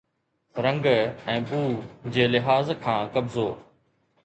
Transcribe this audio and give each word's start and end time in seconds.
رنگ 0.65 0.87
۽ 0.93 1.35
بو 1.51 1.59
جي 2.17 2.27
لحاظ 2.39 2.75
کان 2.89 3.15
قبضو 3.19 3.49